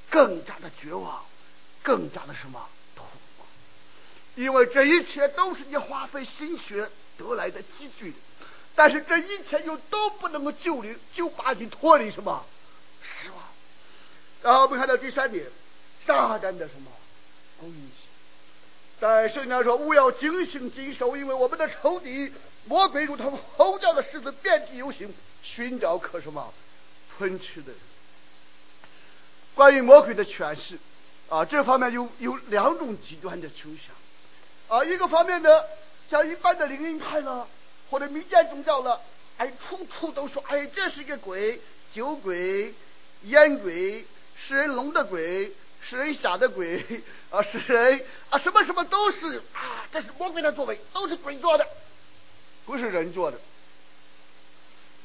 [0.08, 1.24] 更加的绝望，
[1.82, 2.66] 更加的什么
[2.96, 3.06] 痛
[3.38, 3.44] 苦？
[4.36, 8.16] 因为这一切都是你花费心血得来的积聚的，
[8.74, 12.44] 但是这一切又都不能够救你，就把你脱离什么
[13.02, 13.38] 失望。
[14.42, 15.44] 然后我们看到第三点，
[16.06, 16.90] 撒旦的什么
[17.60, 18.09] 攻击。
[19.00, 22.30] 在圣经上说，勿要警醒谨守，因为我们的仇敌
[22.66, 26.52] 魔鬼如同吼叫的狮子，遍地游行，寻找可什么
[27.16, 27.80] 吞吃的人。
[29.54, 30.78] 关于魔鬼的诠释
[31.30, 35.62] 啊，这方面有有两种极端的倾向啊，一个方面呢，
[36.10, 37.48] 像一般的灵恩派了
[37.88, 39.00] 或者民间宗教了，
[39.38, 41.58] 哎，处处都说，哎，这是一个鬼，
[41.94, 42.74] 酒鬼、
[43.22, 44.04] 烟鬼、
[44.36, 45.50] 食人龙的鬼。
[45.82, 46.84] 是人下的鬼
[47.30, 51.66] 啊，是人啊，什么什么都是啊，这是魔鬼的作为，都是鬼做的，
[52.66, 53.38] 不是人做的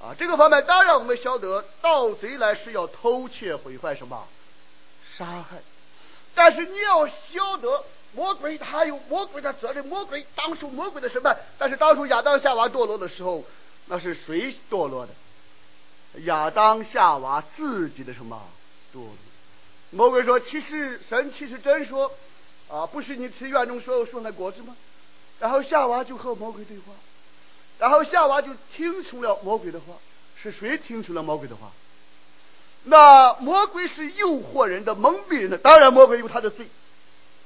[0.01, 0.13] 啊。
[0.17, 4.27] 这个方面当然我们晓得，盗贼来是要偷窃毁坏什么，
[5.15, 5.61] 杀害。
[6.33, 11.37] 但是你要晓得，魔鬼他有魔鬼的责任，魔鬼当受魔鬼的审判。
[11.57, 13.43] 但是当初亚当夏娃堕落的时候，
[13.85, 15.13] 那是谁堕落的？
[16.25, 18.41] 亚当夏娃自己的什么
[18.93, 19.09] 堕落？
[19.95, 22.11] 魔鬼说：“其实神其实真说，
[22.69, 24.75] 啊，不是你吃园中所有树上的果子吗？”
[25.39, 26.91] 然后夏娃就和魔鬼对话，
[27.79, 29.93] 然后夏娃就听从了魔鬼的话。
[30.35, 31.71] 是谁听从了魔鬼的话？
[32.83, 35.57] 那魔鬼是诱惑人的、蒙蔽人的。
[35.57, 36.67] 当然，魔鬼有他的罪。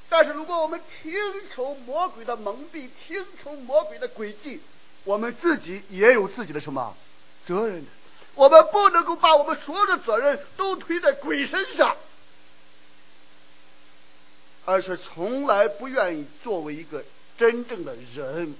[0.09, 1.13] 但是，如果我们听
[1.51, 4.59] 从魔鬼的蒙蔽，听从魔鬼的诡计，
[5.03, 6.95] 我们自己也有自己的什么
[7.45, 7.85] 责任。
[8.33, 11.95] 我们不能够把我们所有的责任都推在鬼身上。
[14.65, 17.03] 而是从来不愿意作为一个
[17.37, 18.55] 真正的人，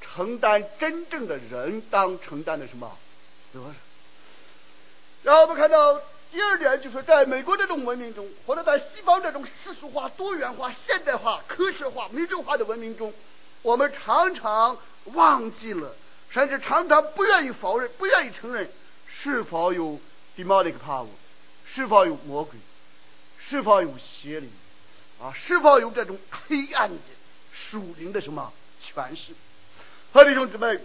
[0.00, 2.96] 承担真正的人当承担的什么
[3.52, 3.74] 责任。
[5.22, 6.00] 然后我们看到
[6.32, 13.12] 第二点，就是在美国这种文明中，或者在西方这种世俗化、多元化、现代化、科学化、民主化的文明中，
[13.62, 15.94] 我们常常忘记了，
[16.30, 18.68] 甚至常常不愿意否认、不愿意承认，
[19.06, 20.00] 是否有
[20.36, 21.06] demonic power，
[21.64, 22.58] 是否有魔鬼，
[23.38, 24.50] 是否有邪灵，
[25.22, 26.96] 啊，是否有这种黑暗的
[27.52, 29.32] 属灵的什么权势？
[30.12, 30.78] 和弟兄姊妹。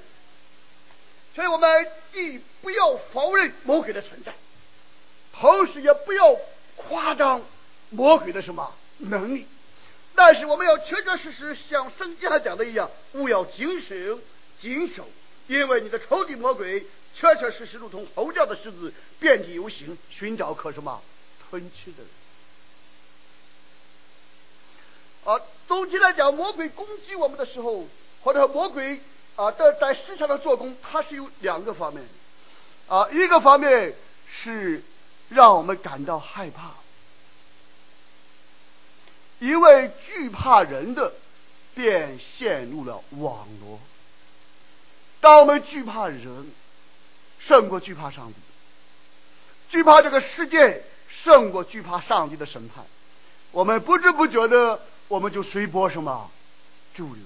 [1.34, 4.34] 所以我们既不要否认魔鬼的存在，
[5.34, 6.36] 同时也不要
[6.76, 7.44] 夸张
[7.92, 9.48] 魔鬼的什么能力，
[10.16, 14.20] 但是我们要确确实实像圣经上讲的一样，务要谨守
[14.60, 15.08] 谨守，
[15.48, 21.02] 因为你的仇敌魔鬼确确实实如同吼叫的狮子，遍地游行，寻找可什么
[21.50, 22.08] 吞吃的人。
[25.28, 27.86] 啊，总体来讲，魔鬼攻击我们的时候，
[28.24, 29.02] 或者魔鬼。
[29.36, 32.04] 啊，在在世上的做工，它是有两个方面，
[32.88, 33.94] 啊，一个方面
[34.28, 34.84] 是
[35.30, 36.72] 让我们感到害怕，
[39.38, 41.14] 因为惧怕人的，
[41.76, 43.80] 便陷入了网罗。
[45.22, 46.52] 当我们惧怕人，
[47.38, 48.40] 胜过惧怕上帝，
[49.70, 52.84] 惧怕这个世界，胜过惧怕上帝的审判，
[53.52, 56.30] 我们不知不觉的，我们就随波什么
[56.94, 57.24] 逐流。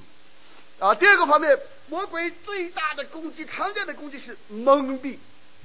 [0.79, 1.59] 啊，第二个方面。
[1.87, 5.17] 魔鬼最大的攻击，常见的攻击是蒙蔽。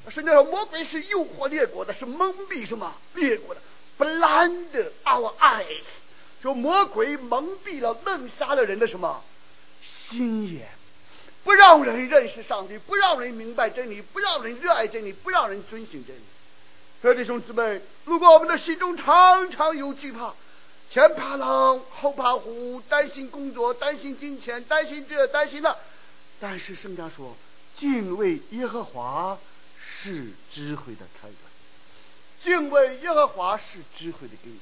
[0.08, 3.62] 实际上，魔鬼是诱惑列国的，是蒙蔽什么列国的
[3.96, 6.00] ？Blind our eyes，
[6.42, 9.22] 说魔鬼蒙蔽了、弄瞎了人的什么
[9.80, 10.68] 心眼，
[11.44, 17.16] 不让人认识上帝，不让人明白真理，不让人热爱真理，不让人遵循真理。
[17.16, 20.34] 弟兄姊妹，如果我们的心中常常有惧怕，
[20.90, 25.76] 前怕狼后怕虎，担心工作，担心金钱，担心这，担心那。
[26.40, 27.36] 但是圣经说，
[27.74, 29.38] 敬畏耶和华
[29.78, 31.36] 是智慧的开端。
[32.40, 34.60] 敬畏耶和华是智慧的根基，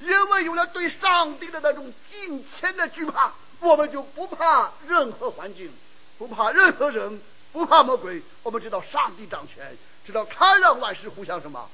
[0.00, 5.72] 因为有了对上帝的那种敬虔的惧怕，我们就不怕任何环境，
[6.18, 7.20] 不怕任何人，
[7.52, 8.22] 不怕魔鬼。
[8.42, 11.70] 我们知道上帝掌权，知道他让万事互相什么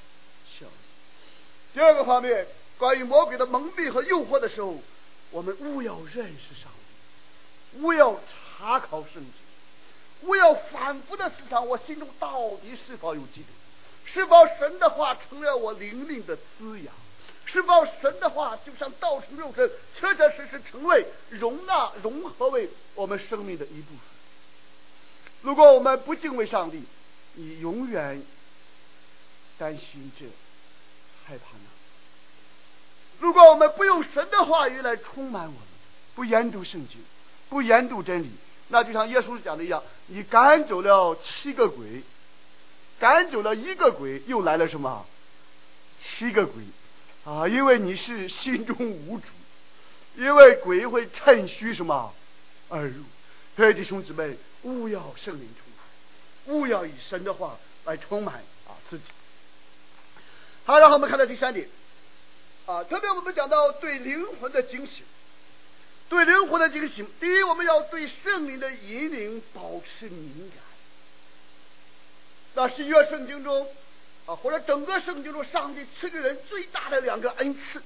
[0.50, 0.72] 效力。
[1.74, 2.46] 第二个方面，
[2.78, 4.78] 关于魔鬼的蒙蔽和诱惑的时候，
[5.30, 6.70] 我们务要认识上
[7.72, 8.20] 帝，务要。
[8.58, 9.32] 查考圣经，
[10.22, 13.48] 我要反复的思想，我心中到底是否有基督？
[14.06, 16.94] 是否神的话成了我灵命的滋养？
[17.44, 24.00] 是否神的话就像道成肉身，确确实实成为容纳融合为我们生命的一部分？
[25.42, 26.82] 如果我们不敬畏上帝，
[27.34, 28.24] 你永远
[29.58, 30.24] 担心这，
[31.26, 31.75] 害怕那。
[33.18, 35.58] 如果我们不用神的话语来充满我们，
[36.14, 36.98] 不研读圣经，
[37.48, 38.30] 不研读真理。
[38.68, 42.02] 那就像耶稣讲的一样，你赶走了七个鬼，
[42.98, 45.06] 赶走了一个鬼，又来了什么？
[45.98, 46.62] 七个鬼
[47.24, 47.48] 啊！
[47.48, 49.24] 因为你是心中无主，
[50.16, 52.12] 因为鬼会趁虚什么
[52.68, 53.02] 而入。
[53.56, 58.34] 所以弟兄姊妹，勿要圣灵充满，勿要以神的话来充满
[58.66, 59.04] 啊自己。
[60.64, 61.68] 好，然后我们看到第三点
[62.66, 65.04] 啊，特别我们讲到对灵魂的警醒。
[66.08, 70.58] 对灵魂的警醒，第一，我们要对圣灵的引领保持敏感。
[72.54, 73.68] 那是约圣经中
[74.26, 77.82] 啊，或者整个圣经中，上帝赐给人最大的两个恩赐，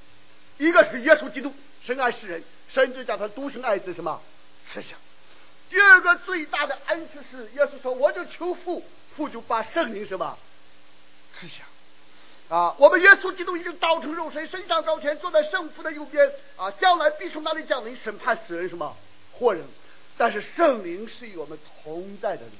[0.58, 4.20] 一个是耶稣基督，深爱世人，甚至叫他独生爱子什么
[4.66, 4.96] 赐下；
[5.70, 8.84] 第二个最大的恩赐是耶稣说：“我就求父，
[9.16, 10.38] 父就把圣灵什么
[11.32, 11.64] 赐下。”
[12.50, 16.32] 啊，我们耶稣基督已经道成肉身，升上高天，坐在圣父的右边。
[16.56, 18.96] 啊，将来必从那里降临审判死人，什么
[19.32, 19.64] 活人。
[20.18, 22.52] 但是圣灵是与我们同在的灵，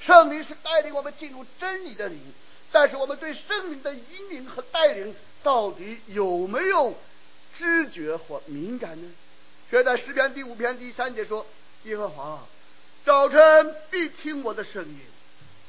[0.00, 2.32] 圣灵是带领我们进入真理的灵。
[2.70, 6.94] 但是我们对圣灵的引领和带领到底有没有
[7.52, 9.10] 知觉或敏感呢？
[9.68, 11.44] 却在诗篇第五篇第三节说
[11.84, 12.46] ：“耶和华，
[13.04, 15.00] 早晨必听我的声音，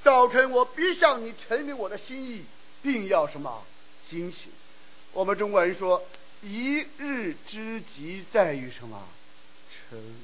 [0.03, 2.45] 早晨我必向你陈明我的心意。”
[2.81, 3.63] 并要什么
[4.07, 4.51] 警醒？
[5.13, 6.05] 我们中国人说
[6.41, 9.07] ：“一日之计在于什么？
[9.69, 10.15] 晨。”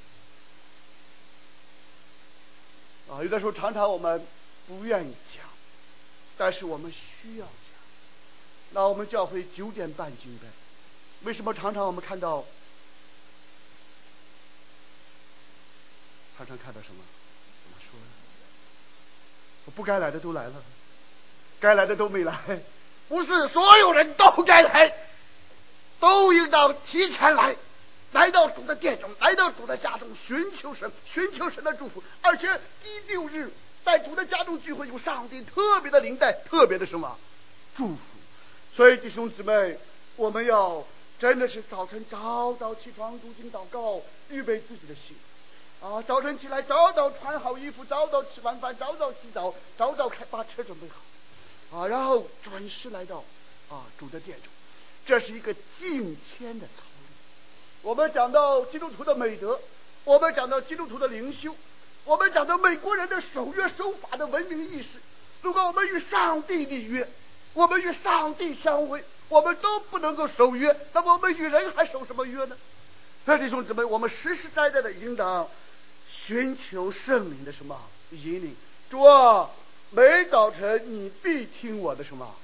[3.10, 4.26] 啊，有的时候常常我们
[4.68, 5.44] 不愿意讲，
[6.38, 7.54] 但是我们需要讲。
[8.72, 10.48] 那我们教会九点半敬拜，
[11.24, 12.44] 为什么常常我们看到？
[16.38, 17.04] 常常看到什么？
[17.64, 18.06] 怎么说呢？
[19.66, 20.64] 我不该来的都来了。
[21.66, 22.38] 该来的都没来，
[23.10, 24.94] 不是所有人都该来，
[26.00, 27.56] 都应当提前来，
[28.12, 32.04] 来到主的殿中，来到主的家中，寻求神，寻求神的祝福。
[32.22, 32.48] 而且
[32.84, 33.52] 第六日
[33.84, 37.18] 在主的家中聚会，有上帝特别的灵在，特别的什么
[37.76, 37.98] 祝福。
[38.72, 39.80] 所以弟兄姊妹，
[40.18, 40.86] 我们要
[41.20, 45.18] 真的是早晨早早起床读经祷告，预备自己的心。
[45.82, 50.98] 啊，早晨起来早早穿好衣服，早早吃完饭，早早洗澡，早早开把车准备好。
[51.72, 53.24] 啊，然后准时来到
[53.70, 54.52] 啊主的殿中，
[55.06, 57.12] 这是一个敬虔的操练。
[57.82, 59.60] 我们讲到基督徒的美德，
[60.04, 61.56] 我们讲到基督徒的灵修，
[62.04, 65.00] 我们讲到美国人的守约守法的文明意识。
[65.42, 67.08] 如果我们与上帝立约，
[67.54, 72.58] 我们与上帝相会，我们都不能够守约，那么我们与人还守什么约呢？
[73.26, 75.48] 所以弟兄姊妹，我们实实在在的应当。
[76.08, 78.56] 寻求圣灵的什么引领？
[78.92, 79.50] 主啊，
[79.96, 82.36] 每早晨你必听我的什么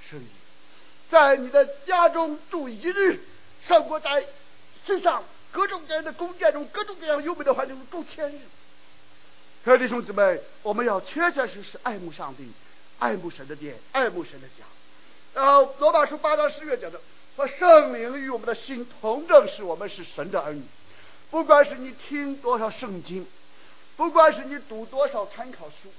[0.00, 0.26] 声音，
[1.10, 3.20] 在你的家中住一日，
[3.62, 4.24] 胜过在
[4.86, 5.22] 世上
[5.52, 8.40] 各种各样的宫殿中、各种各样优美的环境中住千日。
[9.62, 12.50] 所以弟兄姊妹，我们要切切实实爱慕上帝，
[12.98, 14.64] 爱慕神的殿，爱慕神的家。
[15.34, 16.98] 然后罗马书八章十节讲的，
[17.36, 20.62] 说圣灵与我们的心同证，是我们是神的儿女。
[21.30, 23.26] 不管是你听多少圣经，
[23.98, 25.92] 不管是你读多少参考书，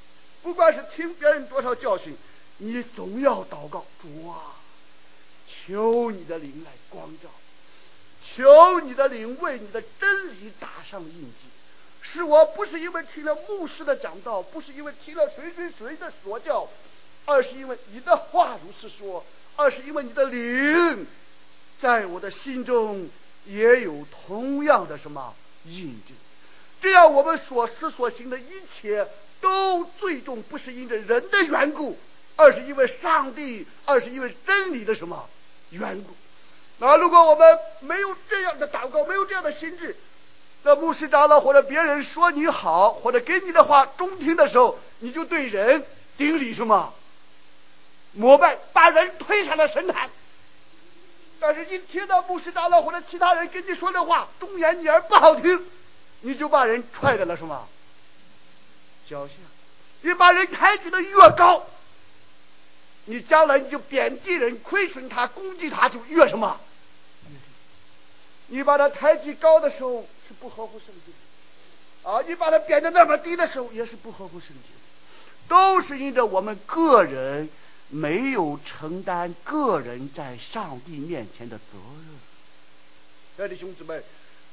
[0.43, 2.15] 不管是听别人多少教训，
[2.57, 4.55] 你总要祷告主啊，
[5.45, 7.29] 求你的灵来光照，
[8.21, 11.47] 求你的灵为你的真理打上印记，
[12.01, 16.67] 是我不是因为听了牧师的讲道，不是因为听了谁谁谁的说教，
[17.25, 19.25] 而是因为你的话如是说，
[19.55, 21.05] 而是因为你的灵
[21.79, 23.09] 在我的心中。
[23.49, 25.33] 也有同样的什么
[25.63, 26.17] 印证，
[26.81, 29.07] 这样我们所思所行的一切
[29.41, 31.97] 都最终不是因着人的缘故，
[32.35, 35.27] 而是因为上帝，而是因为真理的什么
[35.71, 36.15] 缘故。
[36.79, 39.95] 那如果我们没有这样的祷告，没有这样的心智，
[40.63, 45.83] 那牧师长老或者别人说你好，或者给你的话中听的时候，你就对人
[46.17, 46.93] 顶礼什么
[48.13, 50.09] 膜拜，把人推上了神坛。
[51.39, 55.63] 但是，一听到牧师长老或者其他人跟你说的话，忠言逆耳不好听，
[56.21, 57.67] 你就把人踹在了什么
[59.07, 59.33] 脚下？
[60.01, 61.65] 你把人抬举的越高，
[63.05, 66.59] 你将来你就贬低人、亏损他、攻击他，就越什么？
[68.47, 71.13] 你把他抬举高的时候是不合乎圣经
[72.03, 77.49] 的，啊，你把他贬得那么低的时候也是不合乎圣经的，都是因着我们个人。
[77.89, 82.19] 没有承担个人在上帝面前的责任。
[83.37, 84.01] 亲爱的弟兄姊妹，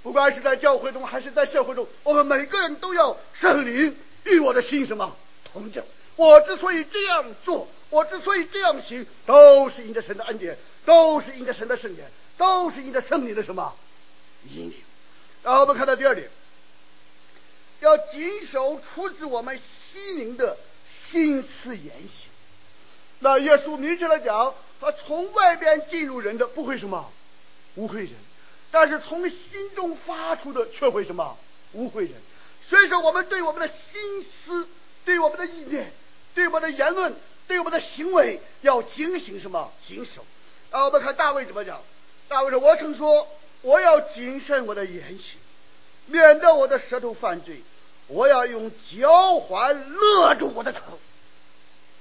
[0.04, 5.16] 不管是在教会中还是在社会中，我们每个人都要圣灵与我的心什么
[5.52, 5.84] 同证。
[6.16, 13.74] 我之所以这样做，我之所以这样行，都是因着神的恩典，都是因着神的圣言，都是因着圣灵的什么
[14.50, 14.74] 引领。
[15.42, 16.30] 然后我们看到第二点，
[17.80, 20.56] 要谨守出自我们心灵的
[20.88, 22.30] 心思言行。
[23.18, 27.10] 那耶稣明确的讲，他从外边进入人的不会什么
[27.74, 28.12] 污秽人，
[28.70, 31.36] 但是从心中发出的却会什么
[31.72, 32.12] 污秽人。
[32.66, 34.66] 所以说，我们对我们的心思、
[35.04, 35.92] 对我们的意念、
[36.34, 37.14] 对我们的言论、
[37.46, 39.72] 对我们的行为，要警醒什么？
[39.86, 40.24] 谨守。
[40.70, 41.80] 啊，我们看大卫怎么讲？
[42.26, 43.28] 大卫说：“我曾说，
[43.60, 45.38] 我要谨慎我的言行，
[46.06, 47.62] 免得我的舌头犯罪。
[48.06, 50.98] 我要用嚼环勒住我的口。”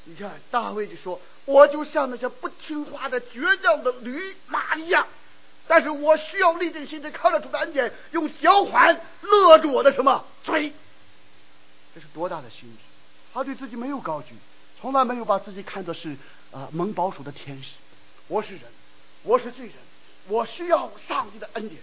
[0.05, 5.07] 你看，大卫就说：“我就像那些不听话的倔强的驴马一样，
[5.67, 10.73] 但是我需要立定心志，靠着主的恩典，用嚼环勒住我的什么嘴？
[11.95, 12.83] 这是多大的心志！
[13.33, 14.35] 他对自己没有高举，
[14.81, 16.11] 从来没有把自己看作是
[16.51, 17.75] 啊、呃、蒙保守的天使。
[18.27, 18.63] 我是人，
[19.23, 19.75] 我是罪人，
[20.27, 21.81] 我需要上帝的恩典。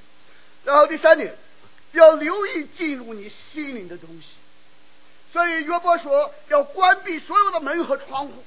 [0.65, 1.35] 然后第三点，
[1.93, 4.35] 要留意进入你心灵的东西。”
[5.33, 8.45] 所以约伯说要关闭所有的门和窗户，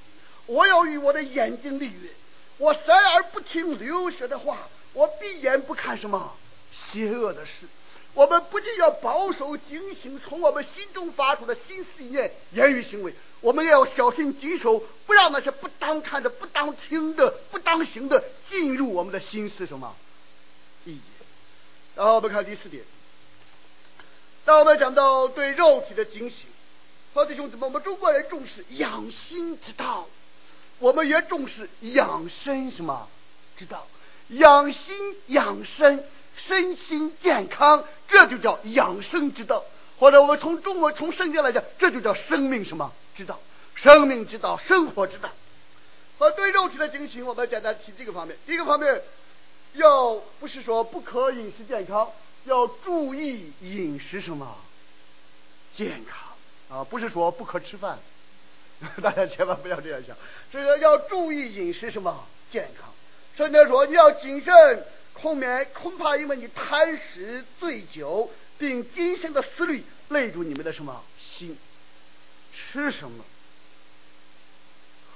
[0.48, 2.10] 我要与我的眼睛立约，
[2.58, 4.58] 我塞耳不听流血的话，
[4.94, 6.36] 我闭眼不看什么
[6.72, 7.68] 邪恶的事。
[8.14, 19.96] 我们不仅要保守警醒，从我们心中发出的心思意念、言语行为，我们也要小心谨守，不让那些不当看的、不当听的、不当行的进入我们的心思什么
[20.86, 21.02] 意念。
[21.96, 22.84] 然后我们看第四点，
[24.46, 26.46] 当我们讲到对肉体的警醒。
[27.16, 30.08] 好弟兄姊妹，我们中国人重视养心之道，
[30.78, 33.08] 我们也重视养生什么
[33.58, 33.88] 之道？
[34.30, 34.96] 养心
[35.28, 36.04] 养生，
[36.36, 39.64] 身心健康，这就叫养生之道。
[40.00, 43.40] 或者我们从中国从圣经来讲，这就叫生命什么之道？
[43.76, 45.30] 生命之道，生活之道。
[46.20, 48.38] 和对肉体的警醒，我们简单提几个方面。
[48.46, 49.02] 第一个方面，
[49.74, 52.12] 要不是说不可饮食健康，
[52.46, 54.56] 要注意饮食什么
[55.76, 56.84] 健康啊？
[56.84, 58.00] 不是说不可吃饭，
[59.02, 60.16] 大家千万不要这样想。
[60.52, 62.93] 这个要注意饮食什么健康。
[63.36, 71.58] 甚至说你要谨慎，恐免恐怕因为你贪食醉酒，并今生的思虑累住你们的什么心？
[72.54, 73.24] 吃什么？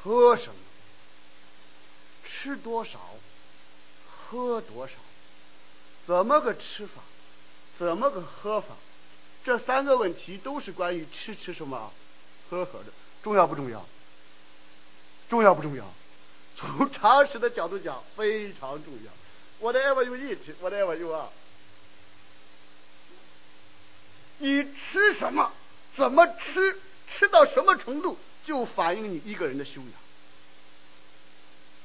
[0.04, 0.56] 喝什么？
[2.26, 3.00] 吃多少？
[4.10, 4.94] 喝多少？
[6.06, 7.02] 怎么个吃法？
[7.78, 8.70] 怎么个喝法？
[9.44, 11.94] 这三个问题都是关于吃吃什么、
[12.50, 12.86] 喝喝的，
[13.22, 13.86] 重要不重要？
[15.30, 15.86] 重要不重要？
[16.58, 19.72] 从常识的角度讲，非常重要。
[19.72, 21.30] Whatever you eat, whatever you are。
[24.40, 25.52] 你吃什么？
[25.96, 26.80] 怎么吃？
[27.08, 29.92] 吃到什么程度，就反映你一个人的修养。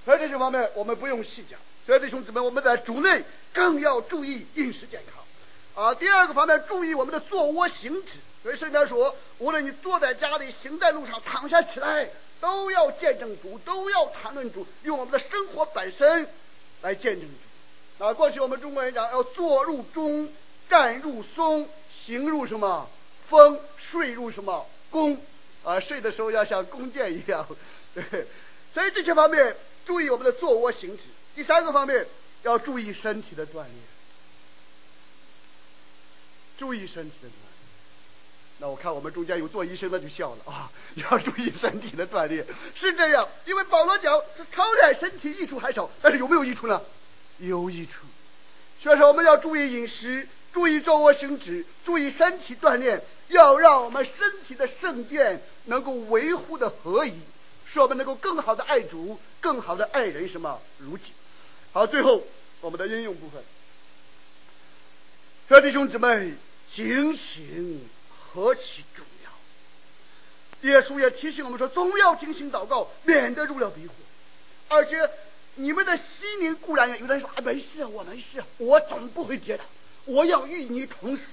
[0.05, 1.61] 在这些方面，我们不用细讲。
[1.87, 5.85] 所以弟兄姊妹，我们在主内更要注意饮食健康。
[5.85, 8.19] 啊，第二个方面，注意我们的坐卧行止。
[8.43, 12.09] 所以圣经说，无论你坐在家里、行在路上、躺下起来，
[12.43, 16.29] 都要见证主，都要谈论主，用我们的生活本身
[16.81, 18.05] 来见证主。
[18.05, 20.29] 啊，过去我们中国人讲，要坐入中，
[20.69, 22.91] 站入松，行入什么
[23.29, 25.17] 风，睡入什么弓。
[25.63, 27.47] 啊，睡的时候要像弓箭一样。
[27.95, 28.27] 对，
[28.75, 31.05] 所以这些方面注意我们的坐卧行止。
[31.37, 32.05] 第三个方面
[32.43, 33.71] 要注意身体的锻炼，
[36.59, 37.29] 注意身体的。
[38.63, 42.47] 那我看我们中间有做医生的就笑了啊，要注意身体的锻炼。
[42.77, 46.81] 是这样，因为保罗讲是操练身体益处还少，但是有没有益处呢？
[47.39, 48.07] 有益处。
[48.79, 54.15] 所以说我们要注意饮食，注意坐卧行止，注意身体锻炼，要让我们身
[54.47, 57.15] 体的圣殿能够维护的合一，
[57.67, 61.11] 使我们能够更好的爱主，更好的爱人，什么如己。
[61.73, 62.23] 好，最后
[62.61, 63.43] 我们的应用部分，
[65.49, 66.35] 各位弟兄姊妹，
[66.71, 67.81] 警醒
[68.33, 70.71] 何其重要！
[70.71, 73.91] 耶稣也提醒我们说，总要进行祷告，免得入了迷惑。
[74.69, 75.11] 而且
[75.57, 79.65] 你们的心灵固然有人说啊，没事，我没事，我总不会跌倒，
[80.07, 81.33] 我要与你同死。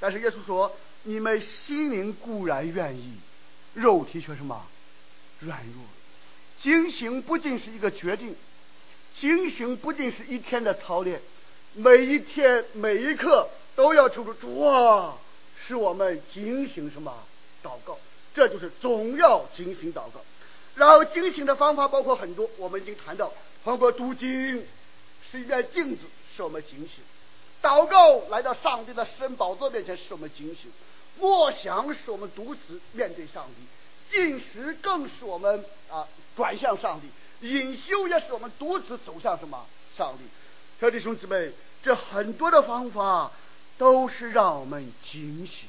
[0.00, 3.12] 但是耶稣说，你们心灵固然愿意，
[3.74, 4.66] 肉体却什么
[5.38, 5.84] 软弱。
[6.58, 8.34] 警醒不仅是一个决定。
[9.14, 11.20] 警醒不仅是一天的操练，
[11.74, 15.16] 每一天每一刻都要求主啊，
[15.62, 17.14] 使我们警醒什么
[17.62, 17.98] 祷告，
[18.34, 20.20] 这就是总要警醒祷告。
[20.74, 23.32] 然后警醒的方法包括很多，我们已经谈到，
[23.62, 24.66] 包括读经
[25.28, 26.04] 是一面镜子，
[26.34, 27.02] 使我们警醒；
[27.62, 30.70] 祷告来到上帝的施恩宝座面前，使我们警醒；
[31.18, 37.08] 默想使我们独自面对上帝；禁食更使我们啊转向上帝。
[37.46, 40.24] 隐修也使我们独自走向什么上帝？
[40.80, 41.52] 小弟兄姊妹，
[41.82, 43.30] 这很多的方法
[43.80, 45.66] 都是让我们警醒，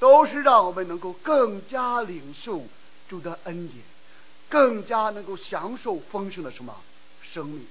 [0.00, 2.66] 都是让我们能够更加领受
[3.08, 3.84] 主的恩典，
[4.48, 6.74] 更加能够享受丰盛的什么
[7.22, 7.64] 生命，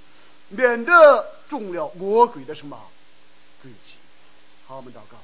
[0.48, 2.90] 免得中了魔鬼的什么
[3.62, 3.96] 诡计。
[4.66, 5.18] 好，我们祷告。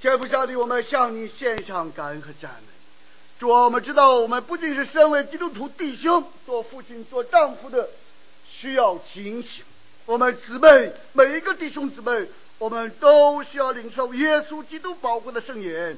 [0.00, 2.68] 天父上帝，我们向你献上感恩和赞美。
[3.38, 7.90] 主，我们知道，我们不仅是身为基督徒弟兄，做父亲、做丈夫的，
[8.48, 9.62] 需要警醒。
[10.12, 15.96] 我们姊妹，每一个弟兄姊妹，我们都需要领受耶稣基督宝贵的圣言，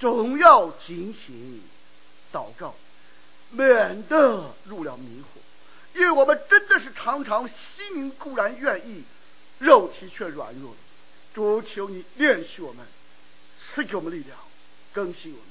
[0.00, 1.62] 总要警醒
[2.32, 2.74] 祷告，
[3.50, 5.96] 免得入了迷惑。
[5.96, 9.04] 因为我们真的是常常心灵固然愿意，
[9.60, 10.74] 肉体却软弱。
[11.32, 12.84] 主，求你怜恤我们，
[13.60, 14.36] 赐给我们力量，
[14.92, 15.46] 更新我们。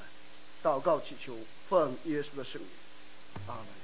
[0.61, 1.37] 祷告祈求，
[1.69, 2.69] 奉耶稣的圣名，
[3.47, 3.80] 阿门。